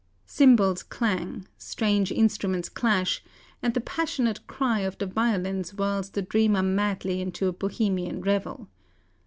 Cymbals 0.25 0.81
clang, 0.81 1.47
strange 1.59 2.11
instruments 2.11 2.69
clash; 2.69 3.23
and 3.61 3.75
the 3.75 3.81
passionate 3.81 4.47
cry 4.47 4.79
of 4.79 4.97
the 4.97 5.05
violins 5.05 5.69
whirls 5.77 6.09
the 6.09 6.23
dreamer 6.23 6.63
madly 6.63 7.21
into 7.21 7.45
a 7.47 7.53
Bohemian 7.53 8.19
revel. 8.21 8.67